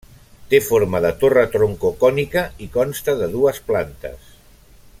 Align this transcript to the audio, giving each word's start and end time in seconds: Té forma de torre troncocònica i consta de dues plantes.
Té 0.51 0.59
forma 0.67 1.01
de 1.05 1.11
torre 1.23 1.43
troncocònica 1.55 2.43
i 2.67 2.71
consta 2.79 3.15
de 3.21 3.29
dues 3.37 3.61
plantes. 3.69 4.35